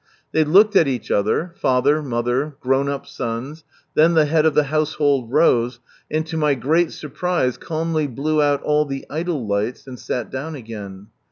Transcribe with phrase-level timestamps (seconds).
[0.31, 3.63] They looked at each other, father, mother, grown up sons,
[3.93, 8.63] then the head of the household rose, and to my great surprise calmly blew out
[8.65, 11.09] ail the idol lights, and sat down again.